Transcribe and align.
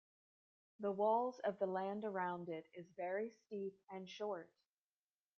The 0.79 0.91
walls 0.91 1.37
of 1.43 1.59
the 1.59 1.67
land 1.67 2.05
around 2.05 2.49
it 2.49 2.65
is 2.73 2.89
very 2.97 3.29
steep 3.29 3.77
and 3.91 4.09
short. 4.09 4.49